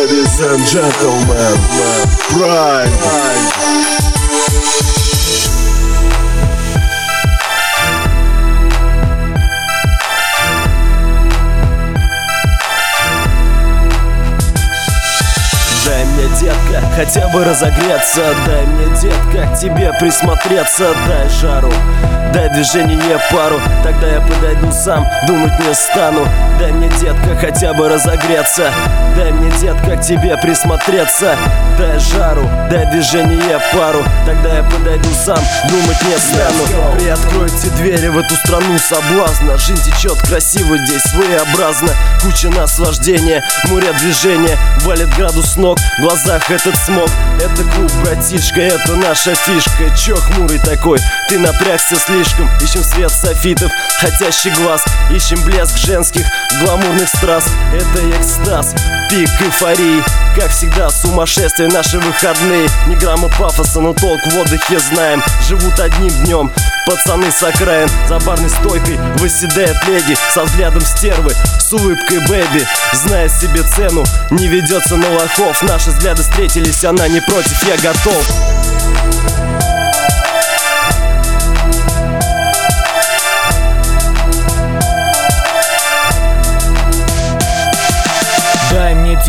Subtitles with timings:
[0.00, 1.58] Ladies and gentlemen,
[2.30, 4.09] Prime.
[17.04, 18.34] Хотя бы разогреться.
[18.46, 20.94] Дай мне, детка, к тебе присмотреться.
[21.08, 21.72] Дай жару,
[22.34, 23.58] дай движение пару.
[23.82, 26.28] Тогда я подойду сам, думать не стану.
[26.58, 28.70] Дай мне, детка, хотя бы разогреться.
[29.16, 31.36] Дай мне, детка, к тебе присмотреться.
[31.78, 34.04] Дай жару, дай движение пару.
[34.26, 35.40] Тогда я подойду сам,
[35.70, 36.94] думать не стану.
[36.98, 39.56] Приоткройте двери в эту страну соблазна.
[39.56, 41.94] Жизнь течет красиво здесь, своеобразно.
[42.22, 47.10] Куча наслаждения, море движения Валит градус ног, в глазах этот смог.
[47.40, 49.90] Это клуб, братишка, это наша фишка.
[49.96, 52.50] Чё хмурый такой, ты напрягся слишком.
[52.60, 54.84] Ищем свет софитов, хотящий глаз.
[55.10, 56.26] Ищем блеск женских,
[56.60, 57.46] гламурных страз.
[57.72, 58.74] Это экстаз,
[59.08, 60.02] пик эйфории.
[60.36, 62.68] Как всегда, сумасшествие наши выходные.
[62.86, 65.22] Ни грамма пафоса, но толк в отдыхе знаем.
[65.48, 66.52] Живут одним днем,
[66.86, 73.28] пацаны с окраин За барной стойкой выседает леди Со взглядом стервы, с улыбкой бэби Зная
[73.28, 75.62] себе цену, не ведется на лохов.
[75.62, 78.59] Наши взгляды встретились, она не против, я готов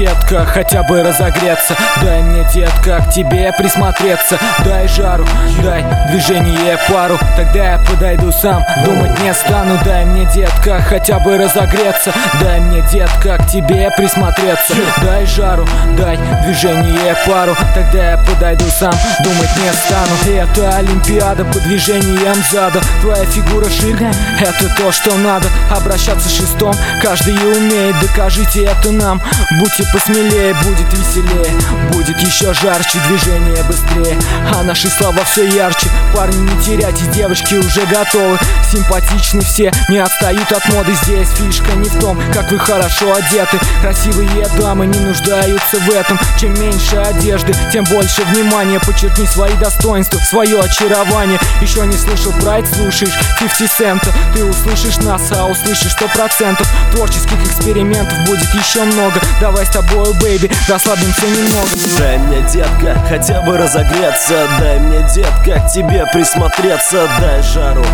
[0.01, 1.75] детка, хотя бы разогреться.
[2.01, 4.39] Дай мне, детка, к тебе присмотреться.
[4.65, 5.27] Дай жару,
[5.63, 7.19] дай движение пару.
[7.35, 9.77] Тогда я подойду сам, думать не стану.
[9.85, 12.11] Дай мне, детка, хотя бы разогреться.
[12.41, 14.73] Дай мне, детка, к тебе присмотреться.
[15.03, 17.55] Дай жару, дай движение пару.
[17.75, 20.41] Тогда я подойду сам, думать не стану.
[20.41, 22.81] Это Олимпиада по движениям зада.
[23.01, 25.47] Твоя фигура шик, это то, что надо.
[25.69, 27.95] Обращаться шестом, каждый умеет.
[27.99, 29.21] Докажите это нам,
[29.59, 31.53] будьте посмелее Будет веселее,
[31.91, 34.17] будет еще жарче Движение быстрее,
[34.53, 38.37] а наши слова все ярче Парни, не теряйте, девочки уже готовы.
[38.69, 40.93] Симпатичны все, не отстают от моды.
[41.03, 43.57] Здесь фишка не в том, как вы хорошо одеты.
[43.81, 46.19] Красивые дамы не нуждаются в этом.
[46.39, 48.79] Чем меньше одежды, тем больше внимания.
[48.79, 51.39] Подчеркни свои достоинства, свое очарование.
[51.61, 56.67] Еще не слышал Прайд, слушаешь 50 центов Ты услышишь нас, а услышишь сто процентов.
[56.93, 59.19] Творческих экспериментов будет еще много.
[59.39, 61.69] Давай с тобой, baby, расслабимся немного.
[61.99, 64.47] Дай мне, детка, хотя бы разогреться.
[64.59, 67.07] Дай мне, детка, к тебе присмотреться.
[67.19, 67.85] Дай жару,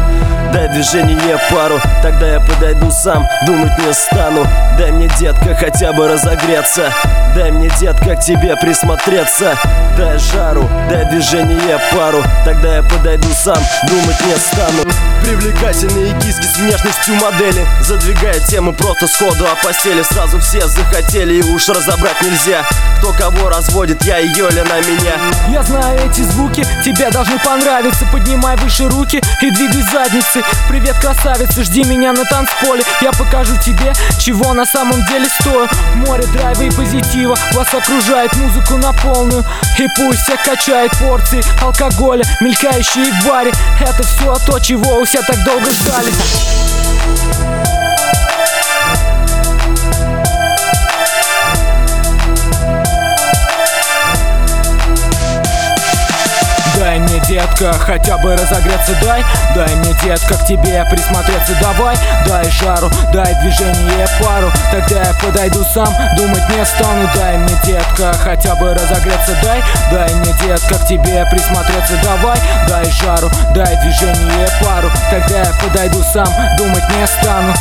[0.54, 1.80] дай движение пару.
[2.02, 4.46] Тогда я подойду сам, думать не стану.
[4.78, 6.92] Дай мне, детка, хотя бы разогреться.
[7.36, 9.58] Дай мне, детка, к тебе присмотреться.
[9.98, 12.24] Дай жару, дай движение пару.
[12.46, 17.68] Тогда я подойду сам, думать не стану Привлекательные киски с внешностью модели.
[17.82, 22.66] Задвигая темы просто сходу о постели Сразу все захотели и уж разобрать нельзя.
[22.98, 25.18] Кто кого разводит, я ее или на меня.
[25.50, 28.06] Я знаю эти звуки, тебе должны понравиться.
[28.12, 32.84] Поднимай выше руки и двигай задницей Привет, красавица, жди меня на танцполе.
[33.02, 38.78] Я покажу тебе, чего на самом деле стою Море драйва и позитива Вас окружает музыку
[38.78, 39.44] на полную.
[39.78, 43.52] И пусть всех качает порции алкоголя Мелькающие в баре.
[43.80, 46.12] Это все то, чего все так долго ждали
[57.58, 59.24] детка, хотя бы разогреться дай.
[59.56, 61.54] Дай мне, детка, к тебе присмотреться.
[61.62, 64.52] Давай Дай жару, дай движение пару.
[64.72, 67.10] Тогда я подойду сам, думать не стану.
[67.16, 69.64] Дай мне, детка, хотя бы разогреться дай.
[69.92, 71.94] Дай мне, детка, к тебе присмотреться.
[72.04, 74.90] Давай Дай жару, дай движение пару.
[75.10, 77.54] Тогда я подойду сам, думать не стану